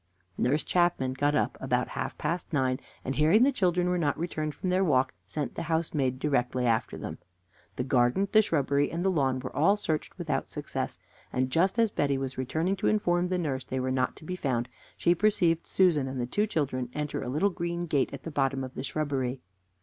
Nurse 0.35 0.63
Chapman 0.63 1.13
got 1.13 1.35
up 1.35 1.59
about 1.61 1.89
half 1.89 2.17
past 2.17 2.51
nine, 2.51 2.79
and, 3.05 3.13
hearing 3.17 3.43
the 3.43 3.51
children 3.51 3.87
were 3.87 3.99
not 3.99 4.17
returned 4.17 4.55
from 4.55 4.69
their 4.69 4.83
walk, 4.83 5.13
sent 5.27 5.53
the 5.53 5.61
housemaid 5.69 6.17
directly 6.17 6.65
after 6.65 6.97
them. 6.97 7.19
The 7.75 7.83
garden, 7.83 8.27
the 8.31 8.41
shrubbery, 8.41 8.89
and 8.89 9.05
the 9.05 9.11
lawn 9.11 9.41
were 9.41 9.55
all 9.55 9.75
searched 9.75 10.17
without 10.17 10.49
success; 10.49 10.97
and 11.31 11.51
just 11.51 11.77
as 11.77 11.91
Betty 11.91 12.17
was 12.17 12.35
returning 12.35 12.75
to 12.77 12.87
inform 12.87 13.27
the 13.27 13.37
nurse 13.37 13.63
they 13.65 13.79
were 13.79 13.91
not 13.91 14.15
to 14.15 14.23
be 14.25 14.35
found, 14.35 14.69
she 14.97 15.13
perceived 15.13 15.67
Susan 15.67 16.07
and 16.07 16.19
the 16.19 16.25
two 16.25 16.47
children 16.47 16.89
enter 16.95 17.21
a 17.21 17.29
little 17.29 17.51
green 17.51 17.85
gate 17.85 18.09
at 18.11 18.23
the 18.23 18.31
bottom 18.31 18.63
of 18.63 18.73
the 18.73 18.83
shrubbery. 18.83 19.43